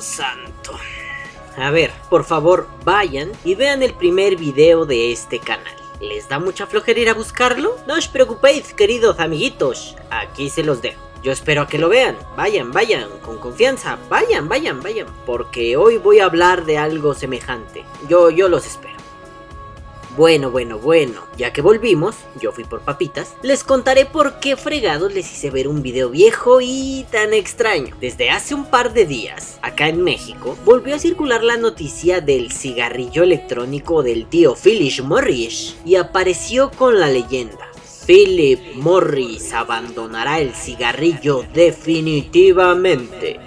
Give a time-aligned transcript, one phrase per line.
[0.00, 0.72] Santo.
[1.56, 5.72] A ver, por favor, vayan y vean el primer video de este canal.
[6.00, 7.76] ¿Les da mucha flojera ir a buscarlo?
[7.86, 9.94] No os preocupéis, queridos amiguitos.
[10.10, 11.00] Aquí se los dejo.
[11.22, 12.16] Yo espero que lo vean.
[12.36, 13.96] Vayan, vayan, con confianza.
[14.08, 15.06] Vayan, vayan, vayan.
[15.24, 17.84] Porque hoy voy a hablar de algo semejante.
[18.08, 18.93] Yo, yo los espero.
[20.16, 25.12] Bueno, bueno, bueno, ya que volvimos, yo fui por papitas, les contaré por qué fregados
[25.12, 27.96] les hice ver un video viejo y tan extraño.
[28.00, 32.52] Desde hace un par de días, acá en México, volvió a circular la noticia del
[32.52, 37.68] cigarrillo electrónico del tío Philip Morris y apareció con la leyenda.
[38.06, 43.40] Philip Morris abandonará el cigarrillo definitivamente.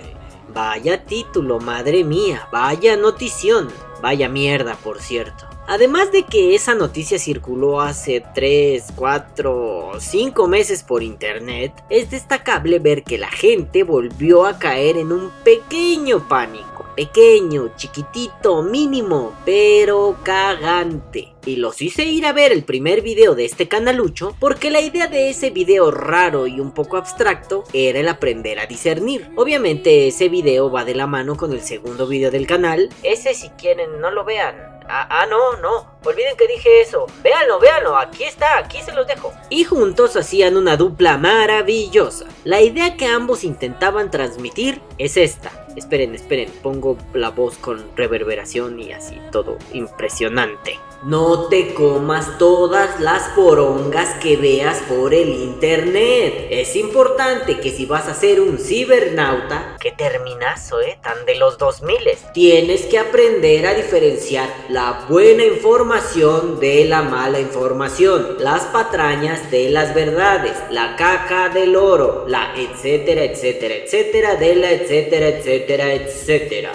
[0.53, 3.69] Vaya título, madre mía, vaya notición,
[4.01, 5.45] vaya mierda, por cierto.
[5.67, 12.79] Además de que esa noticia circuló hace 3, 4, 5 meses por internet, es destacable
[12.79, 16.86] ver que la gente volvió a caer en un pequeño pánico.
[16.97, 21.35] Pequeño, chiquitito, mínimo, pero cagante.
[21.45, 25.05] Y los hice ir a ver el primer video de este canalucho porque la idea
[25.05, 29.29] de ese video raro y un poco abstracto era el aprender a discernir.
[29.35, 32.89] Obviamente ese video va de la mano con el segundo video del canal.
[33.03, 35.97] Ese si quieren no lo vean Ah, ah, no, no.
[36.05, 37.07] Olviden que dije eso.
[37.21, 37.97] Véanlo, véanlo.
[37.97, 39.33] Aquí está, aquí se los dejo.
[39.49, 42.25] Y juntos hacían una dupla maravillosa.
[42.45, 45.66] La idea que ambos intentaban transmitir es esta.
[45.77, 46.49] Esperen, esperen.
[46.63, 50.79] Pongo la voz con reverberación y así todo impresionante.
[51.03, 56.47] No te comas todas las porongas que veas por el internet.
[56.49, 61.59] Es importante que si vas a ser un cibernauta, que terminazo, eh, tan de los
[61.59, 61.99] 2000,
[62.33, 69.69] tienes que aprender a diferenciar la buena información de la mala información, las patrañas de
[69.69, 76.71] las verdades, la caca del oro, la etcétera, etcétera, etcétera, de la etcétera, etcétera, etcétera.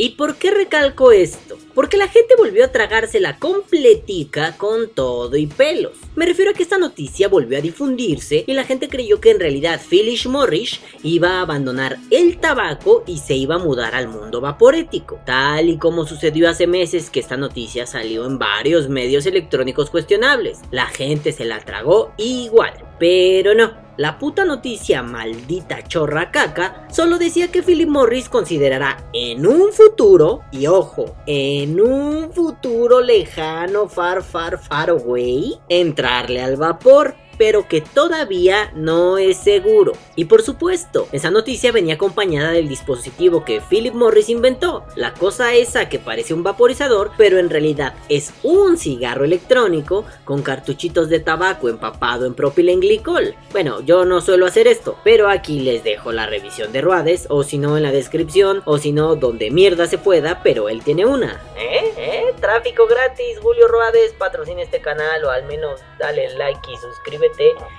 [0.00, 1.58] ¿Y por qué recalco esto?
[1.74, 5.92] Porque la gente volvió a tragársela completica con todo y pelos.
[6.14, 9.40] Me refiero a que esta noticia volvió a difundirse y la gente creyó que en
[9.40, 14.40] realidad Phyllis Morris iba a abandonar el tabaco y se iba a mudar al mundo
[14.40, 15.20] vaporético.
[15.26, 20.60] Tal y como sucedió hace meses que esta noticia salió en varios medios electrónicos cuestionables.
[20.70, 22.87] La gente se la tragó igual.
[22.98, 29.46] Pero no, la puta noticia maldita chorra caca solo decía que Philip Morris considerará en
[29.46, 37.14] un futuro, y ojo, en un futuro lejano, far, far, far away, entrarle al vapor
[37.38, 39.92] pero que todavía no es seguro.
[40.16, 45.54] Y por supuesto, esa noticia venía acompañada del dispositivo que Philip Morris inventó, la cosa
[45.54, 51.20] esa que parece un vaporizador, pero en realidad es un cigarro electrónico con cartuchitos de
[51.20, 53.34] tabaco empapado en propilenglicol.
[53.52, 57.44] Bueno, yo no suelo hacer esto, pero aquí les dejo la revisión de Ruades, o
[57.44, 61.06] si no en la descripción, o si no donde mierda se pueda, pero él tiene
[61.06, 61.40] una.
[61.56, 61.92] ¿Eh?
[61.96, 62.34] ¿Eh?
[62.40, 67.27] Tráfico gratis, Julio Ruades, patrocina este canal o al menos dale like y suscríbete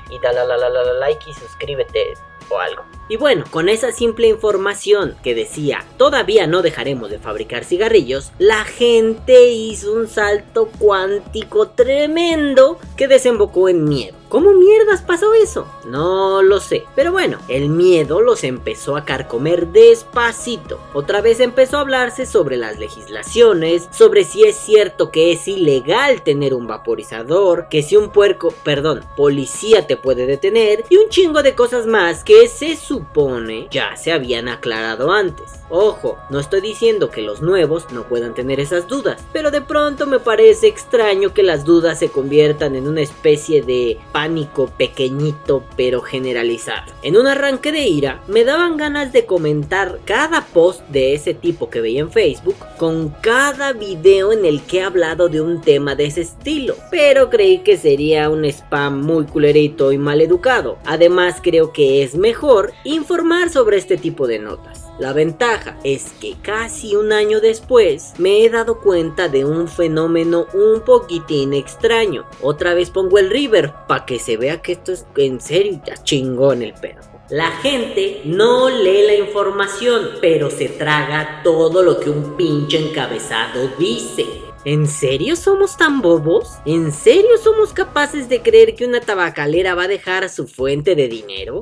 [0.09, 2.13] y dale la, la, la, like y suscríbete
[2.49, 2.83] o algo.
[3.07, 8.63] Y bueno, con esa simple información que decía todavía no dejaremos de fabricar cigarrillos, la
[8.65, 14.18] gente hizo un salto cuántico tremendo que desembocó en miedo.
[14.29, 15.67] ¿Cómo mierdas pasó eso?
[15.85, 16.85] No lo sé.
[16.95, 20.79] Pero bueno, el miedo los empezó a carcomer despacito.
[20.93, 26.21] Otra vez empezó a hablarse sobre las legislaciones, sobre si es cierto que es ilegal
[26.21, 31.41] tener un vaporizador, que si un puerco, perdón, policía te puede detener y un chingo
[31.41, 35.59] de cosas más que se supone ya se habían aclarado antes.
[35.71, 40.07] Ojo, no estoy diciendo que los nuevos no puedan tener esas dudas, pero de pronto
[40.07, 46.01] me parece extraño que las dudas se conviertan en una especie de pánico pequeñito pero
[46.01, 46.91] generalizado.
[47.03, 51.69] En un arranque de ira, me daban ganas de comentar cada post de ese tipo
[51.69, 55.95] que veía en Facebook con cada video en el que he hablado de un tema
[55.95, 60.79] de ese estilo, pero creí que sería un spam muy culerito y mal educado.
[60.83, 64.88] Además creo que es mejor informar sobre este tipo de notas.
[64.99, 70.47] La ventaja es que casi un año después me he dado cuenta de un fenómeno
[70.53, 72.25] un poquitín extraño.
[72.41, 75.95] Otra vez pongo el river para que se vea que esto es en serio ya
[76.03, 76.99] chingón el pedo.
[77.29, 83.69] La gente no lee la información, pero se traga todo lo que un pinche encabezado
[83.77, 84.25] dice.
[84.65, 86.57] ¿En serio somos tan bobos?
[86.65, 91.07] ¿En serio somos capaces de creer que una tabacalera va a dejar su fuente de
[91.07, 91.61] dinero?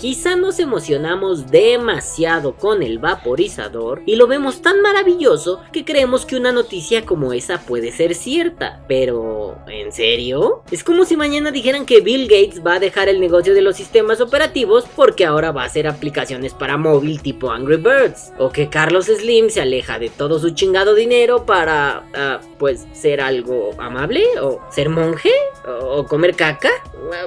[0.00, 6.36] quizá nos emocionamos demasiado con el vaporizador y lo vemos tan maravilloso que creemos que
[6.36, 8.84] una noticia como esa puede ser cierta.
[8.86, 10.62] Pero ¿en serio?
[10.70, 13.76] Es como si mañana dijeran que Bill Gates va a dejar el negocio de los
[13.76, 18.32] sistemas operativos porque ahora va a hacer aplicaciones para móvil tipo Angry Birds.
[18.38, 23.20] O que Carlos Slim se aleja de todo su chingado dinero para, ah, pues, ser
[23.20, 25.30] algo amable o ser monje
[25.66, 26.70] o comer caca.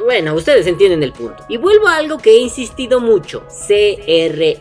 [0.04, 1.46] Bueno, ustedes entienden el punto.
[1.50, 3.44] Y vuelvo a algo que he insistido mucho.
[3.50, 4.58] C-R-I-T-E-R-I-O.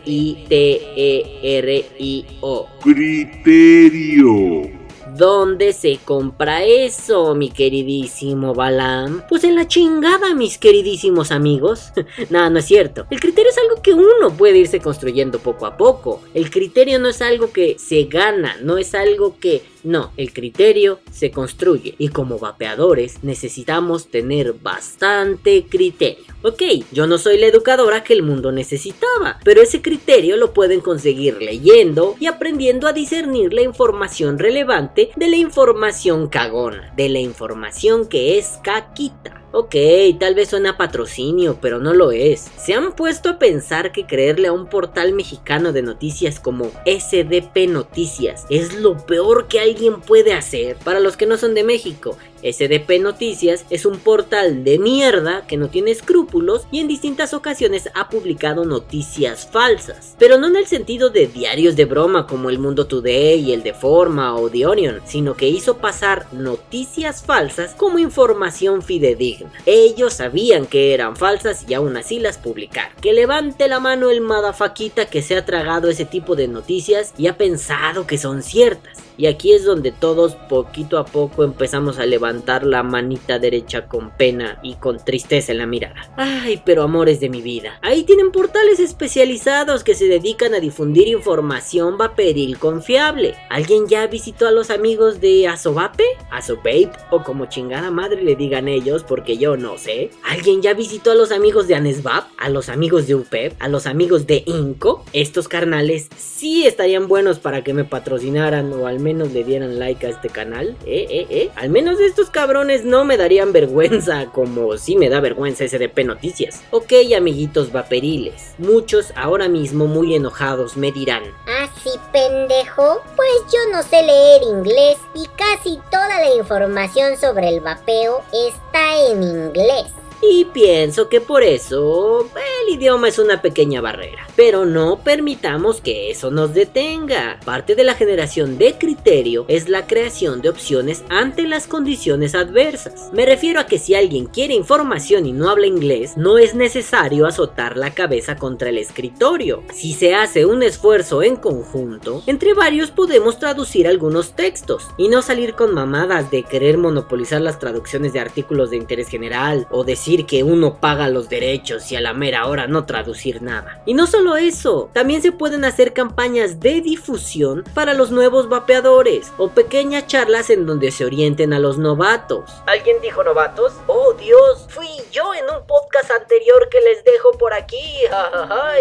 [2.81, 4.86] Criterio.
[5.17, 9.23] ¿Dónde se compra eso, mi queridísimo Balam?
[9.27, 11.91] Pues en la chingada, mis queridísimos amigos.
[12.29, 13.07] Nada, no es cierto.
[13.09, 16.21] El criterio es algo que uno puede irse construyendo poco a poco.
[16.35, 20.99] El criterio no es algo que se gana, no es algo que no, el criterio
[21.11, 26.25] se construye y como vapeadores necesitamos tener bastante criterio.
[26.43, 26.61] Ok,
[26.91, 31.41] yo no soy la educadora que el mundo necesitaba, pero ese criterio lo pueden conseguir
[31.41, 38.07] leyendo y aprendiendo a discernir la información relevante de la información cagona, de la información
[38.07, 39.41] que es caquita.
[39.59, 39.75] Ok,
[40.19, 42.45] tal vez suena patrocinio, pero no lo es.
[42.57, 47.67] ¿Se han puesto a pensar que creerle a un portal mexicano de noticias como SDP
[47.67, 50.75] Noticias es lo peor que alguien puede hacer?
[50.83, 55.57] Para los que no son de México, SDP Noticias es un portal de mierda que
[55.57, 60.15] no tiene escrúpulos y en distintas ocasiones ha publicado noticias falsas.
[60.19, 63.63] Pero no en el sentido de diarios de broma como El Mundo Today y el
[63.63, 69.46] de Forma o The Onion, sino que hizo pasar noticias falsas como información fidedigna.
[69.65, 72.91] Ellos sabían que eran falsas y aún así las publicaron.
[73.01, 77.27] Que levante la mano el madafaquita que se ha tragado ese tipo de noticias y
[77.27, 79.06] ha pensado que son ciertas.
[79.17, 84.11] Y aquí es donde todos poquito a poco empezamos a levantar la manita derecha con
[84.11, 86.09] pena y con tristeza en la mirada.
[86.15, 87.79] Ay, pero amores de mi vida.
[87.81, 93.35] Ahí tienen portales especializados que se dedican a difundir información vaporil confiable.
[93.49, 96.03] ¿Alguien ya visitó a los amigos de Asovape?
[96.29, 100.11] Asovape o como chingada madre le digan ellos porque yo no sé.
[100.29, 102.25] ¿Alguien ya visitó a los amigos de Anesvap?
[102.37, 103.53] ¿A los amigos de UPEP?
[103.59, 105.03] ¿A los amigos de Inco?
[105.13, 109.79] Estos carnales sí estarían buenos para que me patrocinaran o al menos menos le dieran
[109.79, 110.75] like a este canal.
[110.85, 111.51] Eh, eh, eh.
[111.55, 116.61] Al menos estos cabrones no me darían vergüenza como si me da vergüenza SDP Noticias.
[116.71, 118.55] Ok, amiguitos vaperiles.
[118.57, 121.23] Muchos ahora mismo muy enojados me dirán.
[121.47, 123.01] ¿Ah, sí, pendejo?
[123.15, 129.09] Pues yo no sé leer inglés y casi toda la información sobre el vapeo está
[129.09, 129.87] en inglés.
[130.21, 132.27] Y pienso que por eso
[132.65, 134.26] el idioma es una pequeña barrera.
[134.37, 137.39] Pero no permitamos que eso nos detenga.
[137.43, 143.09] Parte de la generación de criterio es la creación de opciones ante las condiciones adversas.
[143.11, 147.25] Me refiero a que si alguien quiere información y no habla inglés, no es necesario
[147.25, 149.63] azotar la cabeza contra el escritorio.
[149.73, 155.23] Si se hace un esfuerzo en conjunto, entre varios podemos traducir algunos textos y no
[155.23, 160.27] salir con mamadas de querer monopolizar las traducciones de artículos de interés general o decir
[160.27, 163.81] que uno paga los derechos y a la mera hora no traducir nada.
[163.87, 169.31] Y no solo eso, también se pueden hacer campañas de difusión para los nuevos vapeadores
[169.37, 172.51] o pequeñas charlas en donde se orienten a los novatos.
[172.65, 173.73] ¿Alguien dijo novatos?
[173.87, 177.77] Oh Dios, fui yo en un podcast anterior que les dejo por aquí.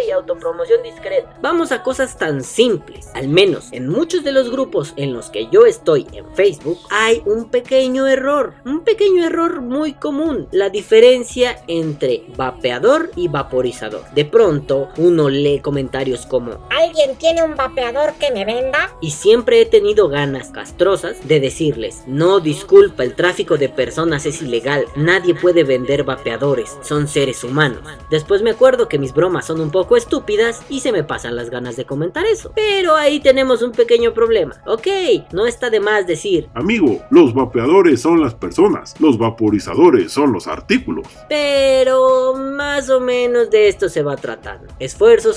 [0.07, 1.37] Y autopromoción discreta.
[1.41, 3.11] Vamos a cosas tan simples.
[3.15, 7.23] Al menos en muchos de los grupos en los que yo estoy en Facebook hay
[7.27, 8.55] un pequeño error.
[8.65, 10.49] Un pequeño error muy común.
[10.51, 14.03] La diferencia entre vapeador y vaporizador.
[14.15, 18.91] De pronto, uno lee comentarios como ¿Alguien tiene un vapeador que me venda?
[19.01, 24.43] Y siempre he tenido ganas castrosas de decirles, no disculpa, el tráfico de personas es
[24.43, 27.81] ilegal, nadie puede vender vapeadores, son seres humanos.
[28.11, 31.51] Después me acuerdo que mis bromas son un poco estúpidas y se me pasan las
[31.51, 32.53] ganas de comentar eso.
[32.55, 34.61] Pero ahí tenemos un pequeño problema.
[34.67, 34.87] Ok,
[35.33, 36.49] no está de más decir.
[36.55, 41.07] Amigo, los vapeadores son las personas, los vaporizadores son los artículos.
[41.29, 44.73] Pero más o menos de esto se va tratando.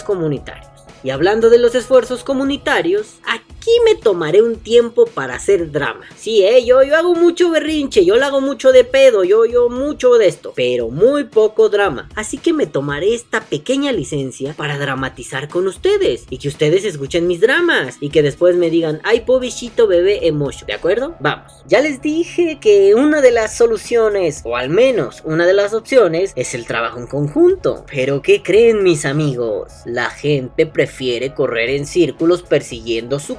[0.03, 0.69] Comunitarios.
[1.03, 3.15] Y hablando de los esfuerzos comunitarios,
[3.59, 6.05] aquí me tomaré un tiempo para hacer drama.
[6.15, 9.67] Sí, eh, yo, yo hago mucho berrinche, yo lo hago mucho de pedo, yo, yo
[9.67, 12.07] mucho de esto, pero muy poco drama.
[12.15, 17.27] Así que me tomaré esta pequeña licencia para dramatizar con ustedes y que ustedes escuchen
[17.27, 21.17] mis dramas y que después me digan, ay, pobrecito bebé emocho, ¿de acuerdo?
[21.19, 21.51] Vamos.
[21.67, 26.31] Ya les dije que una de las soluciones, o al menos una de las opciones,
[26.37, 27.85] es el trabajo en conjunto.
[27.91, 29.73] Pero ¿qué creen mis amigos?
[29.85, 33.35] La gente prefiere correr en círculos persiguiendo su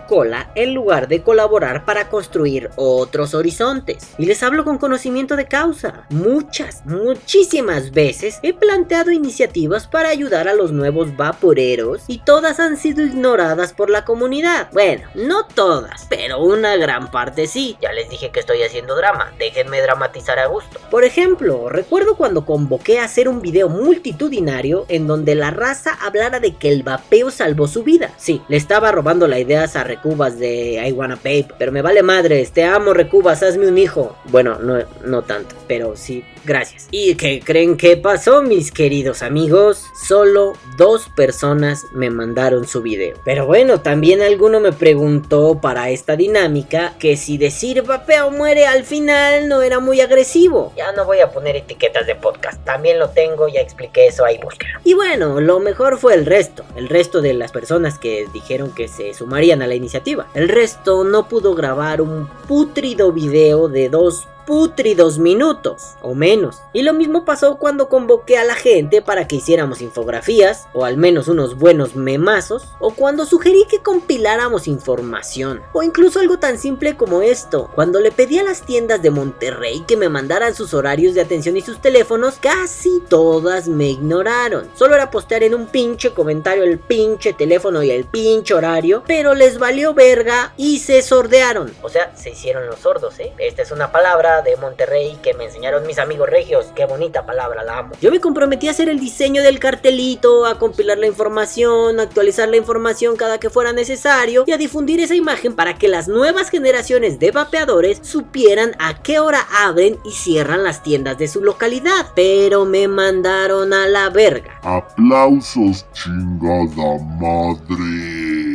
[0.57, 4.09] en lugar de colaborar para construir otros horizontes.
[4.19, 6.05] Y les hablo con conocimiento de causa.
[6.11, 12.77] Muchas, muchísimas veces he planteado iniciativas para ayudar a los nuevos vaporeros y todas han
[12.77, 14.69] sido ignoradas por la comunidad.
[14.73, 17.77] Bueno, no todas, pero una gran parte sí.
[17.81, 20.81] Ya les dije que estoy haciendo drama, déjenme dramatizar a gusto.
[20.91, 26.41] Por ejemplo, recuerdo cuando convoqué a hacer un video multitudinario en donde la raza hablara
[26.41, 28.11] de que el vapeo salvó su vida.
[28.17, 29.69] Sí, le estaba robando la idea a
[30.03, 34.17] Recubas de I Wanna Pape, pero me vale madres, te amo Recubas, hazme un hijo.
[34.31, 36.89] Bueno, no, no tanto, pero sí, gracias.
[36.91, 39.85] ¿Y qué creen que pasó, mis queridos amigos?
[40.07, 43.17] Solo dos personas me mandaron su video.
[43.25, 48.85] Pero bueno, también alguno me preguntó para esta dinámica que si decir vapeo muere al
[48.85, 50.73] final no era muy agresivo.
[50.77, 54.39] Ya no voy a poner etiquetas de podcast, también lo tengo, ya expliqué eso ahí,
[54.43, 54.79] búsquelo.
[54.85, 58.89] Y bueno, lo mejor fue el resto, el resto de las personas que dijeron que
[58.89, 60.27] se sumarían a la iniciativa.
[60.35, 66.61] El resto no pudo grabar un putrido video de dos putridos minutos o menos.
[66.73, 70.97] Y lo mismo pasó cuando convoqué a la gente para que hiciéramos infografías o al
[70.97, 76.97] menos unos buenos memazos o cuando sugerí que compiláramos información o incluso algo tan simple
[76.97, 77.71] como esto.
[77.77, 81.57] Cuando le pedí a las tiendas de Monterrey que me mandaran sus horarios de atención
[81.57, 84.69] y sus teléfonos, casi todas me ignoraron.
[84.75, 89.33] Solo era postear en un pinche comentario el pinche teléfono y el pinche horario, pero
[89.35, 91.73] les valió verga y se sordearon.
[91.83, 93.33] O sea, se hicieron los sordos, ¿eh?
[93.39, 96.67] Esta es una palabra de Monterrey que me enseñaron mis amigos regios.
[96.75, 97.95] Qué bonita palabra, la amo.
[98.01, 102.49] Yo me comprometí a hacer el diseño del cartelito, a compilar la información, a actualizar
[102.49, 106.51] la información cada que fuera necesario y a difundir esa imagen para que las nuevas
[106.51, 112.07] generaciones de vapeadores supieran a qué hora abren y cierran las tiendas de su localidad.
[112.15, 114.61] Pero me mandaron a la verga.
[114.63, 118.50] Aplausos, chingada madre.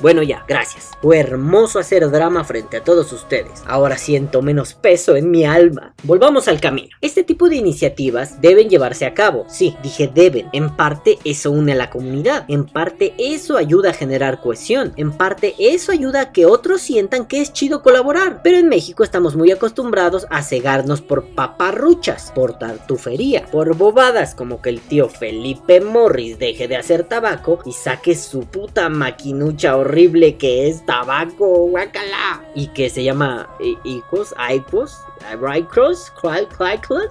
[0.00, 0.90] Bueno ya, gracias.
[1.00, 3.62] Fue hermoso hacer drama frente a todos ustedes.
[3.66, 5.94] Ahora siento menos peso en mi alma.
[6.02, 6.94] Volvamos al camino.
[7.00, 9.46] Este tipo de iniciativas deben llevarse a cabo.
[9.48, 10.48] Sí, dije deben.
[10.52, 12.44] En parte eso une a la comunidad.
[12.48, 14.92] En parte eso ayuda a generar cohesión.
[14.96, 18.40] En parte eso ayuda a que otros sientan que es chido colaborar.
[18.42, 24.60] Pero en México estamos muy acostumbrados a cegarnos por paparruchas, por tartufería, por bobadas como
[24.60, 30.36] que el tío Felipe Morris deje de hacer tabaco y saque su puta maquinucha horrible
[30.36, 33.48] que es tabaco, guacala, y que se llama
[33.84, 34.34] Icos,
[35.56, 37.10] Icos, Cross,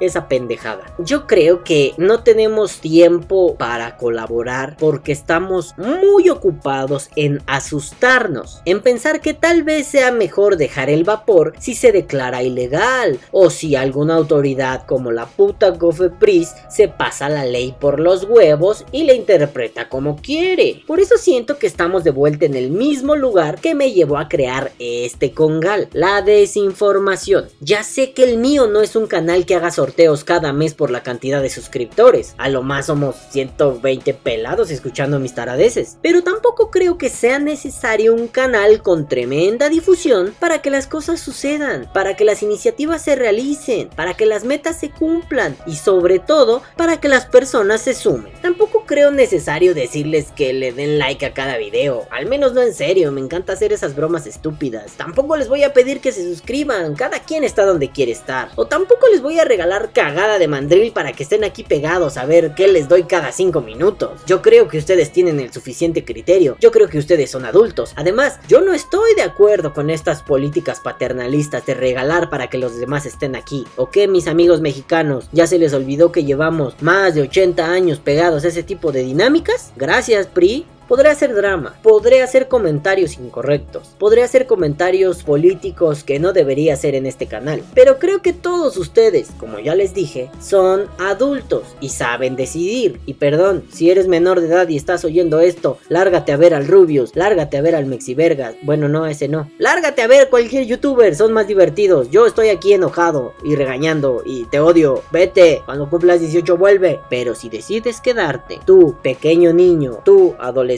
[0.00, 0.84] esa pendejada.
[0.98, 8.80] Yo creo que no tenemos tiempo para colaborar porque estamos muy ocupados en asustarnos, en
[8.80, 13.76] pensar que tal vez sea mejor dejar el vapor si se declara ilegal o si
[13.76, 19.14] alguna autoridad como la puta Cofepris se pasa la ley por los huevos y la
[19.14, 20.82] interpreta como quiere.
[20.86, 24.28] Por eso siento que estamos de vuelta en el mismo lugar que me llevó a
[24.28, 27.33] crear este congal, la desinformación.
[27.60, 30.90] Ya sé que el mío no es un canal que haga sorteos cada mes por
[30.90, 36.70] la cantidad de suscriptores, a lo más somos 120 pelados escuchando mis taradeces, pero tampoco
[36.70, 42.16] creo que sea necesario un canal con tremenda difusión para que las cosas sucedan, para
[42.16, 47.00] que las iniciativas se realicen, para que las metas se cumplan y sobre todo para
[47.00, 48.32] que las personas se sumen.
[48.42, 52.74] Tampoco creo necesario decirles que le den like a cada video, al menos no en
[52.74, 54.92] serio, me encanta hacer esas bromas estúpidas.
[54.92, 58.50] Tampoco les voy a pedir que se suscriban, cada quien está donde quiere estar.
[58.56, 62.26] O tampoco les voy a regalar cagada de mandril para que estén aquí pegados a
[62.26, 64.20] ver qué les doy cada 5 minutos.
[64.26, 67.92] Yo creo que ustedes tienen el suficiente criterio, yo creo que ustedes son adultos.
[67.96, 72.78] Además, yo no estoy de acuerdo con estas políticas paternalistas de regalar para que los
[72.78, 73.66] demás estén aquí.
[73.76, 75.28] ¿O qué, mis amigos mexicanos?
[75.32, 79.02] ¿Ya se les olvidó que llevamos más de 80 años pegados a ese tipo de
[79.02, 79.72] dinámicas?
[79.76, 80.66] Gracias, PRI.
[80.88, 86.94] Podré hacer drama, podré hacer comentarios incorrectos, podré hacer comentarios políticos que no debería hacer
[86.94, 91.88] en este canal, pero creo que todos ustedes, como ya les dije, son adultos y
[91.88, 93.00] saben decidir.
[93.06, 96.68] Y perdón, si eres menor de edad y estás oyendo esto, lárgate a ver al
[96.68, 101.16] Rubius, lárgate a ver al Mexivergas, bueno no, ese no, lárgate a ver cualquier youtuber,
[101.16, 106.20] son más divertidos, yo estoy aquí enojado y regañando y te odio, vete, cuando cumplas
[106.20, 110.73] 18 vuelve, pero si decides quedarte, tú pequeño niño, tú adolescente,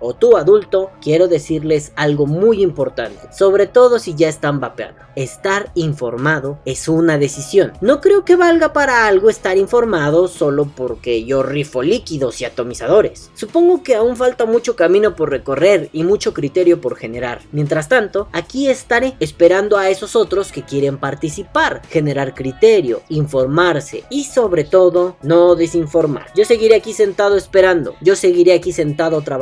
[0.00, 5.02] o tú adulto, quiero decirles algo muy importante, sobre todo si ya están vapeando.
[5.16, 7.72] Estar informado es una decisión.
[7.80, 13.30] No creo que valga para algo estar informado solo porque yo rifo líquidos y atomizadores.
[13.34, 17.42] Supongo que aún falta mucho camino por recorrer y mucho criterio por generar.
[17.52, 24.24] Mientras tanto, aquí estaré esperando a esos otros que quieren participar, generar criterio, informarse y
[24.24, 26.26] sobre todo no desinformar.
[26.34, 29.33] Yo seguiré aquí sentado esperando, yo seguiré aquí sentado trabajando.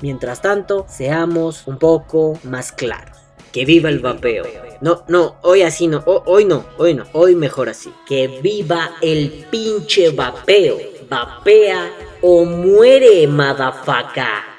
[0.00, 3.16] Mientras tanto, seamos un poco más claros.
[3.52, 4.44] Que viva el vapeo.
[4.80, 7.92] No, no, hoy así no, hoy no, hoy no, hoy mejor así.
[8.06, 10.78] Que viva el pinche vapeo.
[11.08, 11.90] Vapea
[12.22, 14.51] o muere, madafaca.